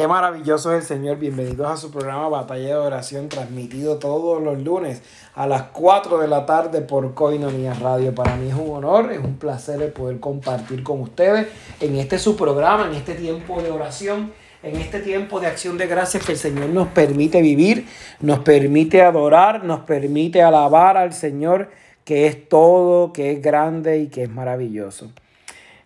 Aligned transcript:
Qué 0.00 0.08
maravilloso 0.08 0.74
es 0.74 0.80
el 0.80 0.96
Señor. 0.96 1.18
Bienvenidos 1.18 1.70
a 1.70 1.76
su 1.76 1.90
programa 1.90 2.30
Batalla 2.30 2.68
de 2.68 2.74
Oración, 2.74 3.28
transmitido 3.28 3.98
todos 3.98 4.42
los 4.42 4.58
lunes 4.58 5.02
a 5.34 5.46
las 5.46 5.64
4 5.64 6.20
de 6.20 6.26
la 6.26 6.46
tarde 6.46 6.80
por 6.80 7.12
Coinonía 7.12 7.74
Radio. 7.74 8.14
Para 8.14 8.34
mí 8.36 8.48
es 8.48 8.54
un 8.54 8.70
honor, 8.70 9.12
es 9.12 9.18
un 9.18 9.36
placer 9.36 9.82
el 9.82 9.92
poder 9.92 10.18
compartir 10.18 10.82
con 10.82 11.02
ustedes 11.02 11.48
en 11.80 11.96
este 11.96 12.18
su 12.18 12.34
programa, 12.34 12.86
en 12.86 12.94
este 12.94 13.12
tiempo 13.12 13.60
de 13.60 13.70
oración, 13.70 14.32
en 14.62 14.76
este 14.76 15.00
tiempo 15.00 15.38
de 15.38 15.48
acción 15.48 15.76
de 15.76 15.86
gracias 15.86 16.24
que 16.24 16.32
el 16.32 16.38
Señor 16.38 16.70
nos 16.70 16.88
permite 16.88 17.42
vivir, 17.42 17.86
nos 18.20 18.38
permite 18.38 19.02
adorar, 19.02 19.64
nos 19.64 19.80
permite 19.80 20.40
alabar 20.40 20.96
al 20.96 21.12
Señor 21.12 21.68
que 22.06 22.26
es 22.26 22.48
todo, 22.48 23.12
que 23.12 23.32
es 23.32 23.42
grande 23.42 23.98
y 23.98 24.06
que 24.06 24.22
es 24.22 24.30
maravilloso. 24.30 25.10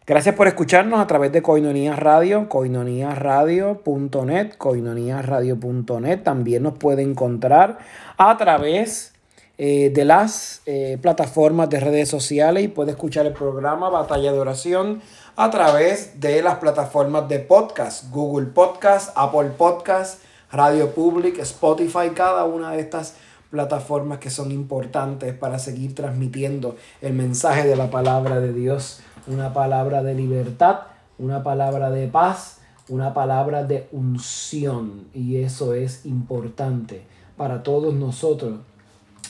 Gracias 0.06 0.34
por 0.34 0.46
escucharnos 0.46 1.00
a 1.00 1.06
través 1.06 1.32
de 1.32 1.40
Coinonía 1.40 1.96
Radio, 1.96 2.46
coinoniaradio.net, 2.50 4.52
coinoniaradio.net. 4.58 6.22
También 6.22 6.62
nos 6.62 6.76
puede 6.76 7.00
encontrar 7.00 7.78
a 8.18 8.36
través 8.36 9.14
eh, 9.56 9.90
de 9.94 10.04
las 10.04 10.60
eh, 10.66 10.98
plataformas 11.00 11.70
de 11.70 11.80
redes 11.80 12.10
sociales 12.10 12.64
y 12.64 12.68
puede 12.68 12.90
escuchar 12.90 13.24
el 13.24 13.32
programa 13.32 13.88
Batalla 13.88 14.30
de 14.30 14.38
Oración 14.38 15.00
a 15.36 15.50
través 15.50 16.20
de 16.20 16.42
las 16.42 16.56
plataformas 16.56 17.26
de 17.30 17.38
podcast, 17.38 18.10
Google 18.10 18.48
Podcast, 18.48 19.10
Apple 19.16 19.52
Podcast, 19.56 20.20
Radio 20.52 20.90
Public, 20.90 21.38
Spotify, 21.38 22.10
cada 22.14 22.44
una 22.44 22.72
de 22.72 22.80
estas 22.80 23.14
plataformas 23.50 24.18
que 24.18 24.28
son 24.28 24.50
importantes 24.50 25.32
para 25.32 25.58
seguir 25.58 25.94
transmitiendo 25.94 26.76
el 27.00 27.14
mensaje 27.14 27.66
de 27.66 27.76
la 27.76 27.88
palabra 27.88 28.40
de 28.40 28.52
Dios 28.52 29.00
una 29.26 29.52
palabra 29.52 30.02
de 30.02 30.14
libertad, 30.14 30.80
una 31.18 31.42
palabra 31.42 31.90
de 31.90 32.08
paz, 32.08 32.60
una 32.88 33.14
palabra 33.14 33.64
de 33.64 33.88
unción. 33.92 35.08
Y 35.14 35.36
eso 35.36 35.74
es 35.74 36.04
importante 36.06 37.02
para 37.36 37.62
todos 37.62 37.94
nosotros 37.94 38.60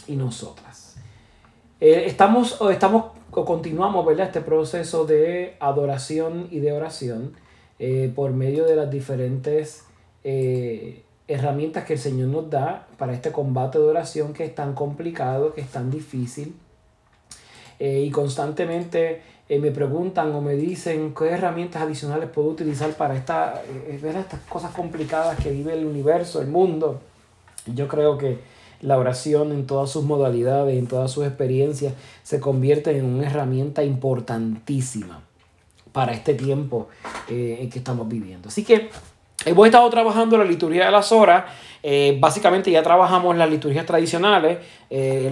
y 0.06 0.16
nosotras. 0.16 0.96
Eh, 1.80 2.04
estamos, 2.06 2.60
o 2.60 2.70
estamos, 2.70 3.06
continuamos, 3.30 4.04
¿verdad? 4.06 4.26
Este 4.26 4.40
proceso 4.40 5.04
de 5.04 5.56
adoración 5.60 6.48
y 6.50 6.60
de 6.60 6.72
oración 6.72 7.34
eh, 7.78 8.12
por 8.14 8.32
medio 8.32 8.64
de 8.64 8.76
las 8.76 8.90
diferentes 8.90 9.84
eh, 10.22 11.04
herramientas 11.28 11.84
que 11.84 11.94
el 11.94 11.98
Señor 11.98 12.28
nos 12.28 12.48
da 12.50 12.86
para 12.96 13.12
este 13.12 13.32
combate 13.32 13.78
de 13.78 13.84
oración 13.84 14.32
que 14.32 14.44
es 14.44 14.54
tan 14.54 14.74
complicado, 14.74 15.54
que 15.54 15.60
es 15.60 15.70
tan 15.70 15.90
difícil. 15.90 16.56
y 17.80 18.08
constantemente 18.12 19.20
eh, 19.46 19.58
me 19.58 19.70
preguntan 19.70 20.34
o 20.34 20.40
me 20.40 20.54
dicen 20.54 21.14
qué 21.14 21.28
herramientas 21.28 21.82
adicionales 21.82 22.30
puedo 22.30 22.48
utilizar 22.48 22.90
para 22.94 23.14
esta, 23.14 23.62
eh, 23.68 23.98
ver 24.02 24.16
estas 24.16 24.40
cosas 24.48 24.72
complicadas 24.72 25.38
que 25.38 25.50
vive 25.50 25.74
el 25.74 25.84
universo, 25.84 26.40
el 26.40 26.46
mundo. 26.46 27.00
Yo 27.66 27.86
creo 27.86 28.16
que 28.16 28.38
la 28.80 28.96
oración 28.96 29.52
en 29.52 29.66
todas 29.66 29.90
sus 29.90 30.04
modalidades, 30.04 30.78
en 30.78 30.86
todas 30.86 31.10
sus 31.10 31.26
experiencias, 31.26 31.92
se 32.22 32.40
convierte 32.40 32.96
en 32.96 33.04
una 33.04 33.26
herramienta 33.26 33.84
importantísima 33.84 35.20
para 35.92 36.12
este 36.12 36.32
tiempo 36.32 36.88
eh, 37.28 37.58
en 37.60 37.68
que 37.68 37.80
estamos 37.80 38.08
viviendo. 38.08 38.48
Así 38.48 38.64
que 38.64 38.88
hemos 39.44 39.66
estado 39.66 39.88
trabajando 39.90 40.38
la 40.38 40.44
liturgia 40.44 40.86
de 40.86 40.90
las 40.90 41.12
horas. 41.12 41.44
básicamente 42.18 42.70
ya 42.70 42.82
trabajamos 42.82 43.36
las 43.36 43.50
liturgias 43.50 43.84
tradicionales, 43.84 44.58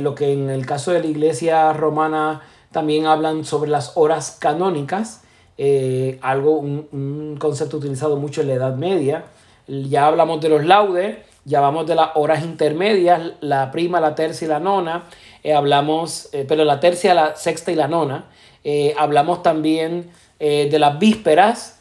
lo 0.00 0.14
que 0.14 0.34
en 0.34 0.50
el 0.50 0.66
caso 0.66 0.92
de 0.92 1.00
la 1.00 1.06
iglesia 1.06 1.72
romana 1.72 2.42
también 2.72 3.06
hablan 3.06 3.44
sobre 3.44 3.70
las 3.70 3.92
horas 3.96 4.36
canónicas, 4.40 5.22
eh, 5.58 6.18
algo, 6.22 6.58
un, 6.58 7.36
concepto 7.38 7.76
utilizado 7.76 8.16
mucho 8.16 8.40
en 8.40 8.48
la 8.48 8.54
Edad 8.54 8.74
Media. 8.76 9.26
Ya 9.68 10.06
hablamos 10.06 10.40
de 10.40 10.48
los 10.48 10.64
laudes, 10.64 11.18
ya 11.44 11.58
hablamos 11.58 11.86
de 11.86 11.94
las 11.94 12.10
horas 12.14 12.42
intermedias, 12.42 13.32
la 13.40 13.70
prima, 13.70 14.00
la 14.00 14.14
tercia 14.14 14.46
y 14.46 14.48
la 14.48 14.58
nona. 14.58 15.04
Eh, 15.44 15.54
hablamos, 15.54 16.28
eh, 16.32 16.44
pero 16.48 16.64
la 16.64 16.80
tercia, 16.80 17.14
la 17.14 17.36
sexta 17.36 17.70
y 17.70 17.76
la 17.76 17.88
nona. 17.88 18.26
hablamos 18.96 19.42
también 19.42 20.10
de 20.38 20.78
las 20.78 20.98
vísperas, 20.98 21.78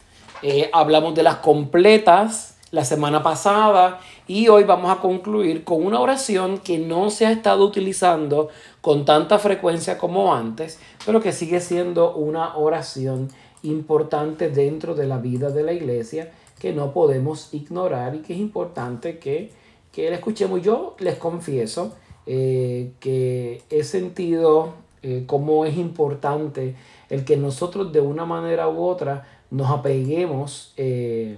hablamos 0.72 1.16
de 1.16 1.24
las 1.24 1.38
completas 1.38 2.52
la 2.72 2.86
semana 2.86 3.22
pasada 3.22 4.00
y 4.32 4.48
hoy 4.48 4.64
vamos 4.64 4.90
a 4.90 5.02
concluir 5.02 5.66
con 5.66 5.86
una 5.86 6.00
oración 6.00 6.60
que 6.60 6.80
no 6.80 7.10
se 7.10 7.26
ha 7.26 7.34
estado 7.34 7.66
utilizando 7.66 8.48
con 8.80 9.04
tanta 9.04 9.40
frecuencia 9.40 9.98
como 9.98 10.34
antes, 10.34 10.80
pero 11.06 11.20
que 11.20 11.34
sigue 11.34 11.60
siendo 11.60 12.16
una 12.16 12.56
oración 12.56 13.28
importante 13.62 14.50
dentro 14.50 14.96
de 14.96 15.06
la 15.06 15.18
vida 15.18 15.50
de 15.50 15.64
la 15.64 15.74
iglesia 15.74 16.32
que 16.58 16.72
no 16.72 16.94
podemos 16.94 17.54
ignorar 17.54 18.16
y 18.16 18.20
que 18.20 18.32
es 18.32 18.40
importante 18.40 19.20
que, 19.20 19.52
que 19.92 20.10
la 20.10 20.16
escuchemos. 20.16 20.62
Yo 20.62 20.96
les 21.00 21.16
confieso 21.18 21.94
eh, 22.26 22.94
que 23.02 23.64
he 23.70 23.84
sentido 23.84 24.76
eh, 25.04 25.26
cómo 25.28 25.66
es 25.66 25.76
importante 25.76 26.76
el 27.10 27.26
que 27.26 27.36
nosotros 27.36 27.92
de 27.92 28.00
una 28.00 28.24
manera 28.24 28.70
u 28.70 28.82
otra 28.82 29.28
nos 29.50 29.70
apeguemos 29.70 30.74
eh, 30.78 31.36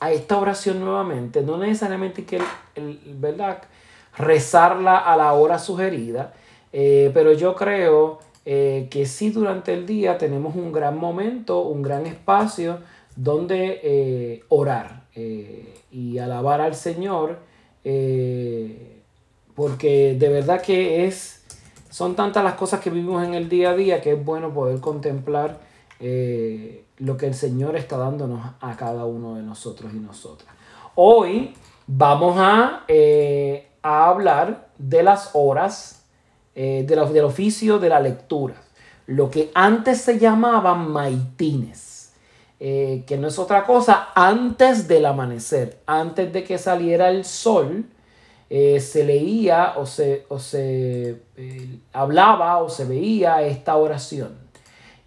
a 0.00 0.12
esta 0.12 0.38
oración 0.38 0.80
nuevamente, 0.80 1.42
no 1.42 1.58
necesariamente 1.58 2.24
que 2.24 2.40
el, 2.74 3.00
¿verdad? 3.18 3.62
rezarla 4.16 4.98
a 4.98 5.16
la 5.16 5.32
hora 5.32 5.58
sugerida, 5.58 6.34
eh, 6.72 7.10
pero 7.14 7.32
yo 7.32 7.54
creo 7.54 8.18
eh, 8.44 8.88
que 8.90 9.06
sí 9.06 9.30
durante 9.30 9.72
el 9.72 9.86
día 9.86 10.18
tenemos 10.18 10.54
un 10.56 10.72
gran 10.72 10.98
momento, 10.98 11.60
un 11.62 11.82
gran 11.82 12.06
espacio 12.06 12.80
donde 13.16 13.80
eh, 13.82 14.44
orar 14.48 14.98
y 15.90 16.18
alabar 16.18 16.60
al 16.60 16.76
Señor, 16.76 17.38
porque 19.56 20.14
de 20.16 20.28
verdad 20.28 20.62
que 20.62 21.06
es, 21.06 21.42
son 21.90 22.14
tantas 22.14 22.44
las 22.44 22.54
cosas 22.54 22.78
que 22.78 22.90
vivimos 22.90 23.26
en 23.26 23.34
el 23.34 23.48
día 23.48 23.70
a 23.70 23.74
día 23.74 24.00
que 24.00 24.12
es 24.12 24.24
bueno 24.24 24.54
poder 24.54 24.78
contemplar 24.78 25.58
lo 26.98 27.16
que 27.16 27.26
el 27.26 27.34
Señor 27.34 27.76
está 27.76 27.96
dándonos 27.96 28.40
a 28.60 28.76
cada 28.76 29.04
uno 29.04 29.36
de 29.36 29.42
nosotros 29.42 29.92
y 29.94 29.98
nosotras. 29.98 30.52
Hoy 30.94 31.54
vamos 31.86 32.36
a, 32.38 32.84
eh, 32.88 33.68
a 33.82 34.08
hablar 34.08 34.68
de 34.78 35.02
las 35.02 35.30
horas 35.34 36.04
eh, 36.54 36.84
de 36.86 36.96
del 36.96 37.24
oficio 37.24 37.78
de 37.78 37.88
la 37.88 38.00
lectura, 38.00 38.54
lo 39.06 39.30
que 39.30 39.50
antes 39.54 40.00
se 40.00 40.18
llamaban 40.18 40.90
maitines, 40.90 42.12
eh, 42.58 43.04
que 43.06 43.16
no 43.16 43.28
es 43.28 43.38
otra 43.38 43.64
cosa, 43.64 44.08
antes 44.14 44.88
del 44.88 45.06
amanecer, 45.06 45.78
antes 45.86 46.32
de 46.32 46.42
que 46.42 46.58
saliera 46.58 47.10
el 47.10 47.24
sol, 47.24 47.86
se 48.50 49.04
leía 49.04 49.74
o 49.76 49.84
se, 49.84 50.24
o 50.30 50.38
se 50.38 51.20
hablaba 51.92 52.56
o 52.58 52.70
se 52.70 52.86
veía 52.86 53.42
esta 53.42 53.76
oración. 53.76 54.47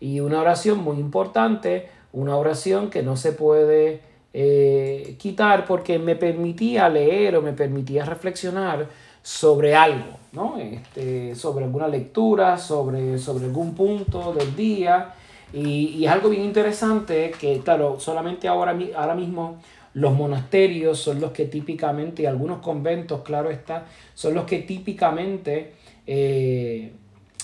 Y 0.02 0.20
una 0.20 0.42
oración 0.42 0.80
muy 0.80 0.98
importante, 0.98 1.88
una 2.12 2.36
oración 2.36 2.90
que 2.90 3.04
no 3.04 3.16
se 3.16 3.32
puede 3.32 4.02
eh, 4.34 5.16
quitar 5.18 5.66
porque 5.66 6.00
me 6.00 6.18
permitía 6.18 6.90
leer 6.90 7.38
o 7.38 7.42
me 7.42 7.54
permitía 7.54 8.04
reflexionar 8.04 8.88
sobre 9.22 9.76
algo, 9.76 10.18
¿no? 10.34 10.58
Este, 10.58 11.36
sobre 11.36 11.66
alguna 11.66 11.88
lectura, 11.88 12.58
sobre, 12.58 13.18
sobre 13.18 13.46
algún 13.46 13.76
punto 13.76 14.34
del 14.34 14.56
día. 14.56 15.14
Y, 15.54 15.96
y, 15.98 16.06
es 16.06 16.12
algo 16.12 16.30
bien 16.30 16.44
interesante 16.44 17.32
que, 17.40 17.60
claro, 17.60 18.00
solamente 18.00 18.48
ahora, 18.48 18.78
ahora 18.96 19.16
mismo 19.16 19.60
los 19.94 20.14
monasterios 20.14 20.98
son 20.98 21.20
los 21.20 21.32
que 21.32 21.46
típicamente, 21.46 22.24
y 22.24 22.26
algunos 22.26 22.60
conventos, 22.60 23.22
claro 23.22 23.50
está, 23.50 23.86
son 24.14 24.34
los 24.34 24.46
que 24.46 24.60
típicamente 24.60 25.74
eh, 26.08 26.94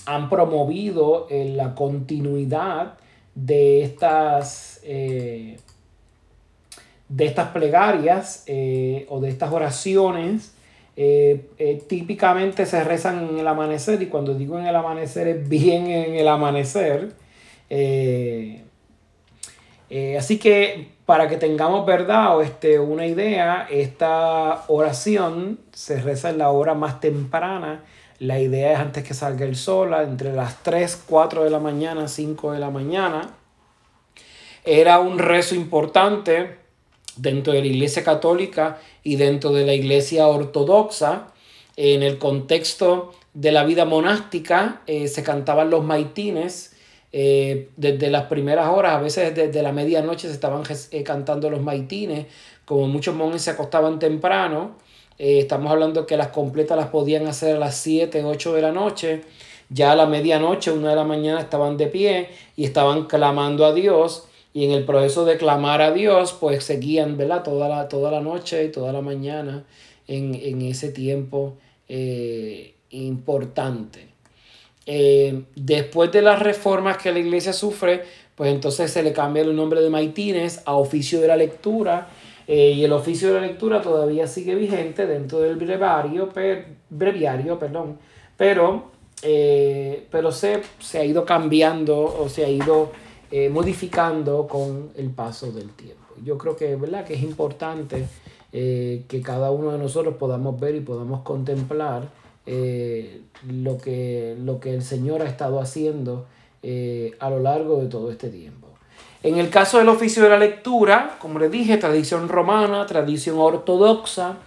han 0.07 0.29
promovido 0.29 1.27
eh, 1.29 1.53
la 1.53 1.75
continuidad 1.75 2.93
de 3.35 3.83
estas, 3.83 4.79
eh, 4.83 5.57
de 7.09 7.25
estas 7.25 7.49
plegarias 7.49 8.43
eh, 8.47 9.05
o 9.09 9.19
de 9.19 9.29
estas 9.29 9.51
oraciones. 9.51 10.53
típicamente 11.87 12.65
se 12.65 12.83
rezan 12.83 13.29
en 13.29 13.37
el 13.37 13.47
amanecer 13.47 14.01
y 14.01 14.07
cuando 14.07 14.33
digo 14.33 14.57
en 14.57 14.65
el 14.65 14.75
amanecer 14.75 15.27
es 15.27 15.47
bien 15.47 15.87
en 15.87 16.15
el 16.15 16.27
amanecer. 16.27 17.13
así 20.17 20.39
que 20.39 20.87
para 21.05 21.27
que 21.27 21.37
tengamos 21.37 21.85
verdad 21.85 22.35
o 22.35 22.41
este, 22.41 22.79
una 22.79 23.05
idea, 23.05 23.67
esta 23.69 24.63
oración 24.67 25.59
se 25.71 26.01
reza 26.01 26.29
en 26.31 26.39
la 26.39 26.49
hora 26.49 26.73
más 26.73 26.99
temprana 26.99 27.83
la 28.19 28.39
idea 28.39 28.73
es 28.73 28.79
antes 28.79 29.03
que 29.03 29.13
salga 29.13 29.45
el 29.45 29.55
sol, 29.55 29.93
entre 29.93 30.33
las 30.33 30.63
3, 30.63 31.03
4 31.07 31.43
de 31.43 31.49
la 31.49 31.59
mañana, 31.59 32.07
5 32.07 32.51
de 32.51 32.59
la 32.59 32.69
mañana. 32.69 33.29
Era 34.65 34.99
un 34.99 35.19
rezo 35.19 35.55
importante 35.55 36.57
dentro 37.15 37.53
de 37.53 37.61
la 37.61 37.67
iglesia 37.67 38.03
católica 38.03 38.79
y 39.03 39.15
dentro 39.15 39.51
de 39.51 39.65
la 39.65 39.73
iglesia 39.73 40.27
ortodoxa. 40.27 41.27
En 41.75 42.03
el 42.03 42.17
contexto 42.17 43.13
de 43.33 43.51
la 43.51 43.63
vida 43.63 43.85
monástica 43.85 44.81
eh, 44.87 45.07
se 45.07 45.23
cantaban 45.23 45.69
los 45.69 45.83
maitines, 45.83 46.73
Eh, 47.11 47.69
desde 47.77 48.09
las 48.09 48.25
primeras 48.25 48.67
horas, 48.67 48.93
a 48.93 48.99
veces 48.99 49.33
desde 49.33 49.61
la 49.63 49.71
medianoche 49.71 50.27
se 50.27 50.33
estaban 50.33 50.63
eh, 50.91 51.03
cantando 51.03 51.49
los 51.49 51.61
maitines, 51.61 52.25
como 52.65 52.87
muchos 52.87 53.15
monjes 53.15 53.43
se 53.43 53.51
acostaban 53.51 53.97
temprano, 53.97 54.75
eh, 55.19 55.39
estamos 55.39 55.71
hablando 55.71 56.05
que 56.05 56.17
las 56.17 56.29
completas 56.29 56.77
las 56.77 56.87
podían 56.87 57.27
hacer 57.27 57.55
a 57.55 57.59
las 57.59 57.77
7, 57.77 58.23
8 58.23 58.53
de 58.53 58.61
la 58.61 58.71
noche, 58.71 59.21
ya 59.69 59.91
a 59.91 59.95
la 59.95 60.05
medianoche, 60.05 60.71
una 60.71 60.91
de 60.91 60.95
la 60.95 61.03
mañana 61.03 61.39
estaban 61.41 61.77
de 61.77 61.87
pie 61.87 62.29
y 62.55 62.65
estaban 62.65 63.05
clamando 63.05 63.65
a 63.65 63.73
Dios 63.73 64.27
y 64.53 64.65
en 64.65 64.71
el 64.71 64.85
proceso 64.85 65.25
de 65.25 65.37
clamar 65.37 65.81
a 65.81 65.91
Dios, 65.91 66.33
pues 66.39 66.63
seguían, 66.63 67.17
¿verdad? 67.17 67.43
Toda 67.43 67.67
la, 67.69 67.89
toda 67.89 68.11
la 68.11 68.21
noche 68.21 68.63
y 68.63 68.71
toda 68.71 68.93
la 68.93 69.01
mañana 69.01 69.65
en, 70.07 70.61
ese 70.61 70.91
tiempo 70.91 71.57
importante. 72.89 74.07
Eh, 74.85 75.43
después 75.55 76.13
de 76.13 76.21
las 76.21 76.39
reformas 76.39 76.97
que 76.97 77.11
la 77.11 77.19
iglesia 77.19 77.51
sufre, 77.51 78.03
pues 78.35 78.51
entonces 78.51 78.89
se 78.89 79.03
le 79.03 79.11
cambia 79.11 79.43
el 79.43 79.55
nombre 79.55 79.81
de 79.81 79.89
maitines 79.89 80.61
a 80.65 80.75
oficio 80.75 81.19
de 81.19 81.27
la 81.27 81.35
lectura. 81.35 82.07
Eh, 82.47 82.71
y 82.71 82.83
el 82.83 82.93
oficio 82.93 83.27
de 83.29 83.41
la 83.41 83.47
lectura 83.47 83.81
todavía 83.81 84.25
sigue 84.25 84.55
vigente 84.55 85.05
dentro 85.05 85.39
del 85.39 85.57
breviario, 85.57 86.29
breviario 86.89 87.59
perdón, 87.59 87.97
pero, 88.37 88.91
eh, 89.21 90.07
pero 90.09 90.31
se, 90.31 90.61
se, 90.79 90.99
ha 90.99 91.03
ido 91.03 91.25
cambiando 91.25 91.99
o 92.03 92.29
se 92.29 92.45
ha 92.45 92.49
ido 92.49 92.91
modificando 93.51 94.47
con 94.47 94.91
el 94.95 95.09
paso 95.09 95.51
del 95.51 95.69
tiempo. 95.71 96.05
Yo 96.23 96.37
creo 96.37 96.55
que, 96.55 96.77
¿verdad? 96.77 97.03
que 97.03 97.15
es 97.15 97.23
importante 97.23 98.07
que 98.51 99.21
cada 99.21 99.51
uno 99.51 99.73
de 99.73 99.77
nosotros 99.77 100.15
podamos 100.15 100.57
ver 100.57 100.75
y 100.75 100.79
podamos 100.79 101.23
contemplar 101.23 102.07
eh, 102.49 103.23
lo, 103.45 103.77
que, 103.77 104.37
lo 104.41 104.61
que 104.61 104.73
el 104.73 104.81
Señor 104.81 105.21
ha 105.21 105.25
estado 105.25 105.59
haciendo 105.59 106.27
eh, 106.63 107.11
a 107.19 107.29
lo 107.29 107.39
largo 107.39 107.81
de 107.81 107.87
todo 107.87 108.09
este 108.09 108.29
tiempo. 108.29 108.66
En 109.23 109.37
el 109.37 109.49
caso 109.49 109.79
del 109.79 109.89
oficio 109.89 110.23
de 110.23 110.29
la 110.29 110.37
lectura, 110.37 111.17
como 111.19 111.39
les 111.39 111.51
dije, 111.51 111.77
tradición 111.77 112.29
romana, 112.29 112.85
tradición 112.85 113.37
ortodoxa, 113.39 114.37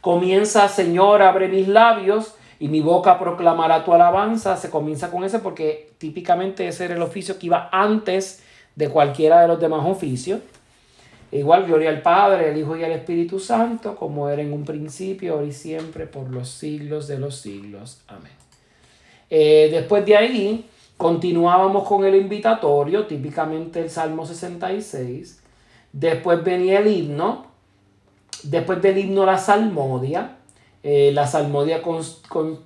comienza, 0.00 0.68
Señor, 0.68 1.22
abre 1.22 1.48
mis 1.48 1.68
labios 1.68 2.34
y 2.58 2.68
mi 2.68 2.80
boca 2.80 3.18
proclamará 3.18 3.84
tu 3.84 3.92
alabanza. 3.92 4.56
Se 4.56 4.70
comienza 4.70 5.10
con 5.10 5.24
ese 5.24 5.38
porque 5.40 5.90
típicamente 5.98 6.66
ese 6.66 6.86
era 6.86 6.94
el 6.94 7.02
oficio 7.02 7.38
que 7.38 7.46
iba 7.46 7.68
antes 7.70 8.42
de 8.76 8.88
cualquiera 8.88 9.40
de 9.40 9.48
los 9.48 9.60
demás 9.60 9.82
oficios. 9.84 10.40
Igual 11.30 11.66
gloria 11.66 11.90
al 11.90 12.00
Padre, 12.00 12.50
al 12.50 12.56
Hijo 12.56 12.76
y 12.76 12.84
al 12.84 12.92
Espíritu 12.92 13.40
Santo, 13.40 13.96
como 13.96 14.28
era 14.28 14.40
en 14.40 14.52
un 14.52 14.64
principio, 14.64 15.34
ahora 15.34 15.46
y 15.46 15.52
siempre, 15.52 16.06
por 16.06 16.30
los 16.30 16.48
siglos 16.48 17.08
de 17.08 17.18
los 17.18 17.36
siglos. 17.36 18.02
Amén. 18.06 18.32
Eh, 19.30 19.68
después 19.72 20.06
de 20.06 20.16
ahí, 20.16 20.68
continuábamos 20.96 21.86
con 21.86 22.04
el 22.04 22.14
invitatorio, 22.14 23.06
típicamente 23.06 23.80
el 23.80 23.90
Salmo 23.90 24.26
66. 24.26 25.42
Después 25.92 26.42
venía 26.42 26.80
el 26.80 26.88
himno. 26.88 27.46
Después 28.42 28.82
del 28.82 28.98
himno 28.98 29.24
la 29.24 29.38
salmodia. 29.38 30.36
Eh, 30.86 31.12
la 31.14 31.26
salmodia 31.26 31.80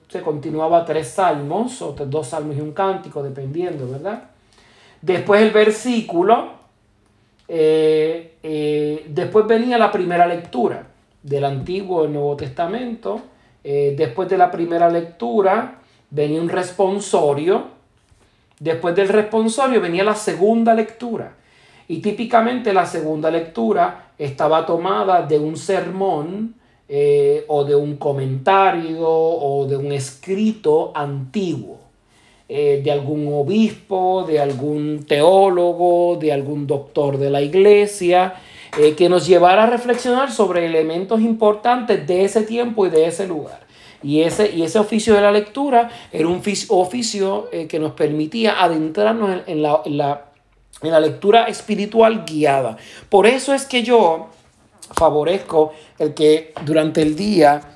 se 0.09 0.23
continuaba 0.23 0.85
tres 0.85 1.07
salmos, 1.07 1.81
o 1.83 1.93
dos 1.93 2.27
salmos 2.27 2.57
y 2.57 2.61
un 2.61 2.73
cántico, 2.73 3.23
dependiendo, 3.23 3.89
¿verdad? 3.89 4.31
Después 5.01 5.41
el 5.41 5.53
versículo, 5.53 6.49
eh, 7.47 8.35
eh, 8.43 9.07
después 9.09 9.47
venía 9.47 9.79
la 9.79 9.93
primera 9.93 10.27
lectura 10.27 10.89
del 11.23 11.45
Antiguo 11.45 12.07
y 12.07 12.09
Nuevo 12.09 12.37
Testamento. 12.37 13.21
Después 13.63 14.31
de 14.31 14.39
la 14.39 14.51
primera 14.51 14.89
lectura 14.89 15.81
venía 16.11 16.41
un 16.41 16.49
responsorio. 16.49 17.78
Después 18.61 18.95
del 18.95 19.09
responsorio 19.09 19.81
venía 19.81 20.05
la 20.05 20.15
segunda 20.15 20.75
lectura. 20.75 21.35
Y 21.87 21.99
típicamente 21.99 22.73
la 22.73 22.87
segunda 22.87 23.31
lectura 23.31 24.13
estaba 24.19 24.67
tomada 24.67 25.23
de 25.23 25.39
un 25.39 25.57
sermón 25.57 26.55
o 27.49 27.65
de 27.65 27.75
un 27.75 27.97
comentario 27.97 29.07
o 29.07 29.67
de 29.67 29.77
un 29.77 29.93
escrito 29.93 30.93
antiguo. 30.95 31.89
Eh, 32.51 32.81
de 32.83 32.91
algún 32.91 33.29
obispo, 33.31 34.25
de 34.27 34.41
algún 34.41 35.05
teólogo, 35.07 36.17
de 36.17 36.33
algún 36.33 36.67
doctor 36.67 37.19
de 37.19 37.29
la 37.29 37.43
iglesia, 37.43 38.37
eh, 38.79 38.95
que 38.95 39.11
nos 39.11 39.27
llevara 39.27 39.65
a 39.65 39.67
reflexionar 39.67 40.33
sobre 40.33 40.65
elementos 40.65 41.21
importantes 41.21 42.07
de 42.07 42.25
ese 42.25 42.45
tiempo 42.45 42.87
y 42.87 42.89
de 42.89 43.07
ese 43.07 43.27
lugar. 43.27 43.68
Y 44.03 44.23
ese, 44.23 44.51
y 44.55 44.63
ese 44.63 44.79
oficio 44.79 45.15
de 45.15 45.21
la 45.21 45.33
lectura 45.33 45.91
era 46.13 46.29
un 46.29 46.41
oficio 46.69 47.49
eh, 47.53 47.67
que 47.67 47.79
nos 47.79 47.93
permitía 47.93 48.63
adentrarnos 48.63 49.43
en, 49.47 49.63
la, 49.63 49.83
en, 49.85 49.99
la, 49.99 50.27
en 50.83 50.91
la 50.91 51.01
lectura 51.01 51.45
espiritual 51.45 52.25
guiada. 52.25 52.77
Por 53.09 53.27
eso 53.27 53.53
es 53.55 53.67
que 53.67 53.83
yo 53.83 54.29
favorezco 54.93 55.73
el 55.99 56.15
que 56.15 56.53
durante 56.65 57.03
el 57.03 57.17
día 57.17 57.75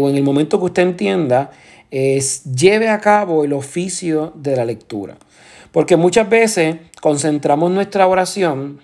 o 0.00 0.08
en 0.08 0.16
el 0.16 0.22
momento 0.22 0.58
que 0.58 0.66
usted 0.66 0.82
entienda, 0.82 1.50
es 1.90 2.44
lleve 2.44 2.88
a 2.88 3.00
cabo 3.00 3.44
el 3.44 3.52
oficio 3.52 4.32
de 4.36 4.56
la 4.56 4.64
lectura. 4.64 5.16
Porque 5.72 5.96
muchas 5.96 6.28
veces 6.28 6.76
concentramos 7.00 7.70
nuestra 7.70 8.06
oración 8.06 8.80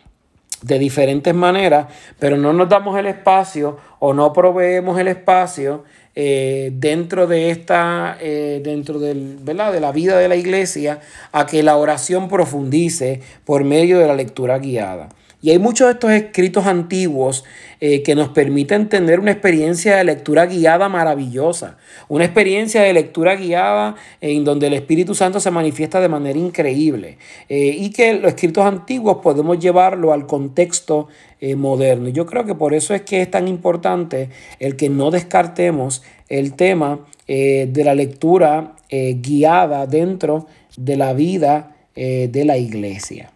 de 0.62 0.78
diferentes 0.78 1.34
maneras, 1.34 1.86
pero 2.18 2.36
no 2.36 2.52
nos 2.52 2.68
damos 2.68 2.98
el 2.98 3.06
espacio 3.06 3.78
o 4.00 4.12
no 4.12 4.32
proveemos 4.32 4.98
el 4.98 5.08
espacio 5.08 5.84
eh, 6.20 6.72
dentro 6.74 7.28
de 7.28 7.50
esta, 7.50 8.18
eh, 8.20 8.60
dentro 8.64 8.98
del, 8.98 9.38
¿verdad? 9.40 9.72
de 9.72 9.78
la 9.78 9.92
vida 9.92 10.18
de 10.18 10.26
la 10.26 10.34
iglesia, 10.34 10.98
a 11.30 11.46
que 11.46 11.62
la 11.62 11.76
oración 11.76 12.28
profundice 12.28 13.20
por 13.44 13.62
medio 13.62 14.00
de 14.00 14.08
la 14.08 14.16
lectura 14.16 14.58
guiada. 14.58 15.10
Y 15.40 15.50
hay 15.50 15.60
muchos 15.60 15.86
de 15.86 15.92
estos 15.92 16.10
escritos 16.10 16.66
antiguos 16.66 17.44
eh, 17.80 18.02
que 18.02 18.16
nos 18.16 18.30
permiten 18.30 18.88
tener 18.88 19.20
una 19.20 19.30
experiencia 19.30 19.96
de 19.96 20.02
lectura 20.02 20.46
guiada 20.46 20.88
maravillosa, 20.88 21.78
una 22.08 22.24
experiencia 22.24 22.82
de 22.82 22.92
lectura 22.92 23.36
guiada 23.36 23.94
en 24.20 24.44
donde 24.44 24.66
el 24.66 24.72
Espíritu 24.74 25.14
Santo 25.14 25.38
se 25.38 25.52
manifiesta 25.52 26.00
de 26.00 26.08
manera 26.08 26.36
increíble 26.36 27.18
eh, 27.48 27.76
y 27.78 27.90
que 27.90 28.14
los 28.14 28.32
escritos 28.32 28.64
antiguos 28.64 29.18
podemos 29.22 29.60
llevarlo 29.60 30.12
al 30.12 30.26
contexto 30.26 31.06
eh, 31.40 31.54
moderno. 31.54 32.08
Yo 32.08 32.26
creo 32.26 32.44
que 32.44 32.56
por 32.56 32.74
eso 32.74 32.92
es 32.92 33.02
que 33.02 33.22
es 33.22 33.30
tan 33.30 33.46
importante 33.46 34.30
el 34.58 34.74
que 34.74 34.88
no 34.88 35.12
descartemos 35.12 36.02
el 36.28 36.54
tema 36.54 37.06
de 37.26 37.82
la 37.84 37.94
lectura 37.94 38.74
guiada 38.90 39.86
dentro 39.86 40.46
de 40.78 40.96
la 40.96 41.12
vida 41.12 41.76
de 41.94 42.44
la 42.46 42.56
iglesia. 42.56 43.30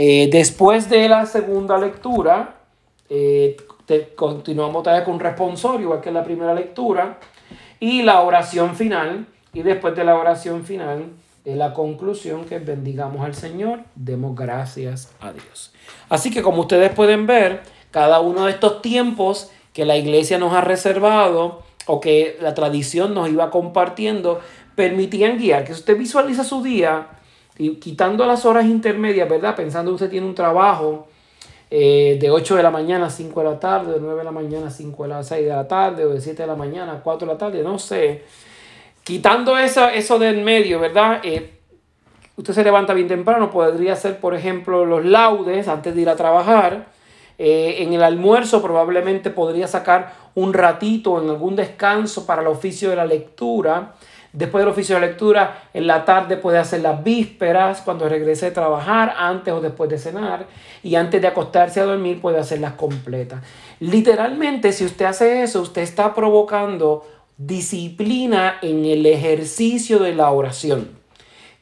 Eh, 0.00 0.28
después 0.30 0.88
de 0.88 1.08
la 1.08 1.26
segunda 1.26 1.76
lectura, 1.76 2.54
eh, 3.10 3.56
continuamos 4.14 4.84
todavía 4.84 5.04
con 5.04 5.14
un 5.14 5.20
responsorio, 5.20 5.80
igual 5.80 6.00
que 6.00 6.10
en 6.10 6.14
la 6.14 6.22
primera 6.22 6.54
lectura, 6.54 7.18
y 7.80 8.02
la 8.02 8.20
oración 8.20 8.76
final. 8.76 9.26
Y 9.52 9.62
después 9.62 9.96
de 9.96 10.04
la 10.04 10.14
oración 10.14 10.62
final, 10.62 11.06
es 11.44 11.56
la 11.56 11.74
conclusión 11.74 12.44
que 12.44 12.60
bendigamos 12.60 13.26
al 13.26 13.34
Señor, 13.34 13.80
demos 13.96 14.36
gracias 14.36 15.12
a 15.18 15.32
Dios. 15.32 15.72
Así 16.08 16.30
que 16.30 16.42
como 16.42 16.60
ustedes 16.60 16.92
pueden 16.92 17.26
ver, 17.26 17.62
cada 17.90 18.20
uno 18.20 18.44
de 18.44 18.52
estos 18.52 18.82
tiempos 18.82 19.50
que 19.72 19.84
la 19.84 19.96
iglesia 19.96 20.38
nos 20.38 20.52
ha 20.52 20.60
reservado 20.60 21.64
o 21.86 21.98
que 21.98 22.38
la 22.40 22.54
tradición 22.54 23.14
nos 23.14 23.28
iba 23.30 23.50
compartiendo, 23.50 24.38
permitían 24.76 25.38
guiar, 25.38 25.64
que 25.64 25.72
usted 25.72 25.98
visualiza 25.98 26.44
su 26.44 26.62
día 26.62 27.17
y 27.58 27.74
quitando 27.76 28.24
las 28.24 28.46
horas 28.46 28.64
intermedias, 28.66 29.28
¿verdad? 29.28 29.56
Pensando 29.56 29.90
que 29.90 29.96
usted 29.96 30.10
tiene 30.10 30.26
un 30.26 30.34
trabajo 30.34 31.08
eh, 31.70 32.16
de 32.20 32.30
8 32.30 32.56
de 32.56 32.62
la 32.62 32.70
mañana 32.70 33.06
a 33.06 33.10
5 33.10 33.40
de 33.40 33.46
la 33.50 33.60
tarde, 33.60 33.94
de 33.94 34.00
9 34.00 34.18
de 34.18 34.24
la 34.24 34.30
mañana 34.30 34.68
a 34.68 34.70
5 34.70 35.02
de 35.02 35.08
la 35.08 35.22
6 35.22 35.44
de 35.44 35.52
la 35.52 35.68
tarde, 35.68 36.04
o 36.04 36.10
de 36.10 36.20
7 36.20 36.42
de 36.42 36.46
la 36.46 36.54
mañana 36.54 36.92
a 36.92 37.00
4 37.00 37.26
de 37.26 37.32
la 37.32 37.38
tarde, 37.38 37.62
no 37.62 37.78
sé. 37.78 38.22
Quitando 39.02 39.58
eso, 39.58 39.88
eso 39.88 40.18
del 40.18 40.42
medio, 40.42 40.80
¿verdad? 40.80 41.20
Eh, 41.24 41.58
usted 42.36 42.54
se 42.54 42.62
levanta 42.62 42.94
bien 42.94 43.08
temprano, 43.08 43.50
podría 43.50 43.94
hacer, 43.94 44.18
por 44.20 44.34
ejemplo, 44.34 44.86
los 44.86 45.04
laudes 45.04 45.66
antes 45.68 45.94
de 45.94 46.00
ir 46.00 46.08
a 46.08 46.16
trabajar. 46.16 46.86
Eh, 47.40 47.82
en 47.82 47.92
el 47.92 48.02
almuerzo 48.02 48.60
probablemente 48.60 49.30
podría 49.30 49.68
sacar 49.68 50.12
un 50.34 50.52
ratito 50.52 51.22
en 51.22 51.30
algún 51.30 51.54
descanso 51.54 52.26
para 52.26 52.42
el 52.42 52.48
oficio 52.48 52.90
de 52.90 52.96
la 52.96 53.06
lectura. 53.06 53.94
Después 54.32 54.62
del 54.62 54.72
oficio 54.72 54.96
de 54.96 55.06
lectura, 55.06 55.62
en 55.72 55.86
la 55.86 56.04
tarde 56.04 56.36
puede 56.36 56.58
hacer 56.58 56.80
las 56.80 57.02
vísperas, 57.02 57.80
cuando 57.80 58.08
regrese 58.08 58.46
a 58.46 58.52
trabajar, 58.52 59.14
antes 59.16 59.54
o 59.54 59.60
después 59.60 59.88
de 59.88 59.98
cenar. 59.98 60.46
Y 60.82 60.94
antes 60.96 61.20
de 61.22 61.28
acostarse 61.28 61.80
a 61.80 61.84
dormir 61.84 62.20
puede 62.20 62.38
hacerlas 62.38 62.74
completas. 62.74 63.42
Literalmente, 63.80 64.72
si 64.72 64.84
usted 64.84 65.06
hace 65.06 65.42
eso, 65.42 65.62
usted 65.62 65.82
está 65.82 66.14
provocando 66.14 67.06
disciplina 67.38 68.58
en 68.62 68.84
el 68.84 69.06
ejercicio 69.06 69.98
de 70.00 70.14
la 70.14 70.30
oración. 70.30 70.98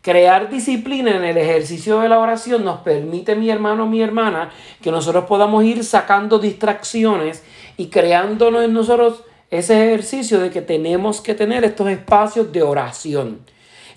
Crear 0.01 0.49
disciplina 0.51 1.17
en 1.17 1.25
el 1.25 1.37
ejercicio 1.37 2.01
de 2.01 2.09
la 2.09 2.19
oración 2.19 2.65
nos 2.65 2.79
permite, 2.79 3.35
mi 3.35 3.51
hermano, 3.51 3.87
mi 3.87 4.01
hermana, 4.01 4.51
que 4.81 4.91
nosotros 4.91 5.25
podamos 5.25 5.65
ir 5.65 5.83
sacando 5.83 6.39
distracciones 6.39 7.43
y 7.77 7.89
creándonos 7.89 8.65
en 8.65 8.73
nosotros 8.73 9.25
ese 9.51 9.87
ejercicio 9.87 10.41
de 10.41 10.51
que 10.51 10.63
tenemos 10.63 11.21
que 11.21 11.35
tener 11.35 11.65
estos 11.65 11.89
espacios 11.89 12.53
de 12.53 12.63
oración. 12.63 13.41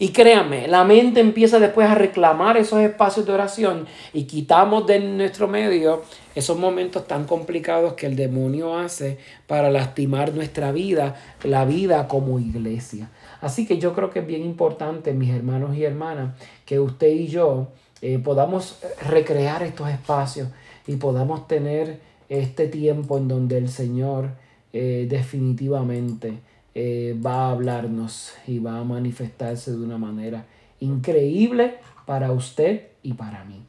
Y 0.01 0.10
créanme, 0.10 0.70
la 0.70 0.86
mente 0.86 1.20
empieza 1.20 1.60
después 1.60 1.89
a 1.89 1.96
reclamar 1.96 2.56
esos 2.56 2.79
espacios 2.79 3.25
de 3.25 3.34
oración 3.34 3.86
y 4.13 4.24
quitamos 4.24 4.88
de 4.88 5.00
nuestro 5.00 5.50
medio 5.50 6.03
esos 6.36 6.58
momentos 6.58 7.06
tan 7.06 7.25
complicados 7.25 7.94
que 7.94 8.06
el 8.06 8.15
demonio 8.15 8.77
hace 8.77 9.18
para 9.46 9.70
lastimar 9.70 10.34
nuestra 10.34 10.72
vida, 10.72 11.15
la 11.44 11.65
vida 11.65 12.08
como 12.08 12.39
iglesia. 12.39 13.10
Así 13.41 13.68
que 13.68 13.77
yo 13.77 13.94
creo 13.94 14.10
que 14.10 14.20
es 14.20 14.27
bien 14.27 14.46
importante, 14.46 15.13
mis 15.13 15.32
hermanos 15.32 15.75
y 15.75 15.84
hermanas, 15.84 16.34
que 16.65 16.79
usted 16.79 17.10
y 17.10 17.27
yo 17.27 17.68
eh, 18.01 18.20
podamos 18.20 18.79
recrear 19.06 19.63
estos 19.63 19.89
espacios 19.89 20.48
y 20.88 20.96
podamos 20.96 21.46
tener 21.46 22.00
este 22.29 22.68
tiempo 22.68 23.18
en 23.18 23.27
donde 23.27 23.58
el 23.58 23.68
Señor 23.68 24.29
eh, 24.72 25.08
definitivamente 25.10 26.40
eh, 26.76 27.18
va 27.26 27.48
a 27.48 27.52
hablarnos 27.52 28.34
y 28.46 28.60
va 28.60 28.78
a 28.78 28.84
manifestarse 28.84 29.72
de 29.72 29.78
una 29.78 29.98
manera 29.98 30.46
increíble 30.80 31.76
para 32.06 32.32
usted 32.32 32.90
y 33.02 33.14
para 33.14 33.44
mí. 33.46 33.64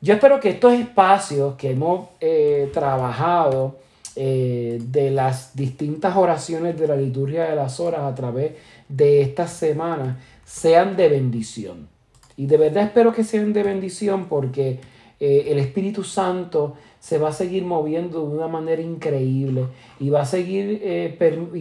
Yo 0.00 0.14
espero 0.14 0.40
que 0.40 0.50
estos 0.50 0.74
espacios 0.74 1.54
que 1.56 1.72
hemos 1.72 2.08
eh, 2.20 2.70
trabajado 2.72 3.80
de 4.14 5.10
las 5.10 5.56
distintas 5.56 6.14
oraciones 6.16 6.78
de 6.78 6.86
la 6.86 6.96
liturgia 6.96 7.44
de 7.44 7.56
las 7.56 7.80
horas 7.80 8.02
a 8.02 8.14
través 8.14 8.52
de 8.86 9.22
estas 9.22 9.50
semanas 9.50 10.18
sean 10.44 10.96
de 10.96 11.08
bendición. 11.08 11.88
Y 12.36 12.44
de 12.44 12.58
verdad 12.58 12.84
espero 12.84 13.14
que 13.14 13.24
sean 13.24 13.54
de 13.54 13.62
bendición 13.62 14.26
porque 14.26 14.80
el 15.22 15.58
Espíritu 15.58 16.02
Santo 16.02 16.74
se 16.98 17.18
va 17.18 17.28
a 17.28 17.32
seguir 17.32 17.64
moviendo 17.64 18.20
de 18.26 18.36
una 18.36 18.48
manera 18.48 18.82
increíble 18.82 19.66
y 20.00 20.10
va 20.10 20.22
a 20.22 20.24
seguir 20.24 20.80
eh, 20.82 21.16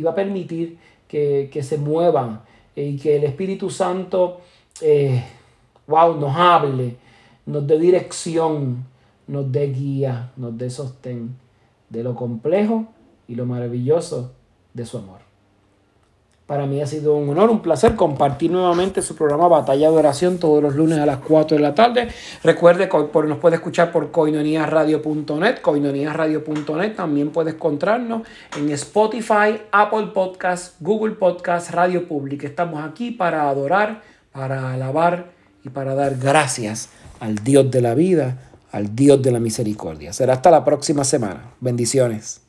a 0.07 0.15
permitir 0.15 0.77
que, 1.07 1.61
se 1.61 1.77
muevan 1.77 2.41
y 2.75 2.97
que 2.97 3.17
el 3.17 3.23
Espíritu 3.23 3.69
Santo, 3.69 4.41
eh, 4.81 5.23
wow, 5.85 6.19
nos 6.19 6.35
hable, 6.35 6.95
nos 7.45 7.67
dé 7.67 7.77
dirección, 7.77 8.85
nos 9.27 9.51
dé 9.51 9.67
guía, 9.67 10.31
nos 10.37 10.57
dé 10.57 10.69
sostén 10.69 11.35
de 11.89 12.03
lo 12.03 12.15
complejo 12.15 12.87
y 13.27 13.35
lo 13.35 13.45
maravilloso 13.45 14.31
de 14.73 14.85
su 14.85 14.97
amor. 14.97 15.30
Para 16.51 16.65
mí 16.65 16.81
ha 16.81 16.85
sido 16.85 17.15
un 17.15 17.29
honor, 17.29 17.49
un 17.49 17.61
placer 17.61 17.95
compartir 17.95 18.51
nuevamente 18.51 19.01
su 19.01 19.15
programa 19.15 19.47
Batalla 19.47 19.89
de 19.89 19.95
Oración 19.95 20.37
todos 20.37 20.61
los 20.61 20.75
lunes 20.75 20.99
a 20.99 21.05
las 21.05 21.19
4 21.19 21.55
de 21.55 21.63
la 21.63 21.73
tarde. 21.73 22.09
Recuerde 22.43 22.89
que 22.89 22.97
nos 23.25 23.37
puede 23.37 23.55
escuchar 23.55 23.93
por 23.93 24.11
coinoniasradio.net, 24.11 25.59
coinoniasradio.net. 25.61 26.93
También 26.93 27.29
puede 27.29 27.51
encontrarnos 27.51 28.23
en 28.57 28.69
Spotify, 28.71 29.61
Apple 29.71 30.07
Podcasts, 30.13 30.75
Google 30.81 31.15
Podcasts, 31.15 31.71
Radio 31.71 32.05
Public. 32.05 32.43
Estamos 32.43 32.83
aquí 32.83 33.11
para 33.11 33.47
adorar, 33.47 34.01
para 34.33 34.73
alabar 34.73 35.27
y 35.63 35.69
para 35.69 35.95
dar 35.95 36.17
gracias 36.17 36.89
al 37.21 37.35
Dios 37.35 37.71
de 37.71 37.79
la 37.79 37.93
vida, 37.93 38.39
al 38.73 38.93
Dios 38.93 39.21
de 39.21 39.31
la 39.31 39.39
misericordia. 39.39 40.11
Será 40.11 40.33
hasta 40.33 40.51
la 40.51 40.65
próxima 40.65 41.05
semana. 41.05 41.53
Bendiciones. 41.61 42.41